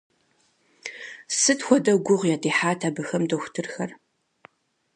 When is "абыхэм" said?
2.87-3.23